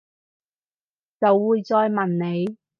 [1.19, 2.57] 就會再問你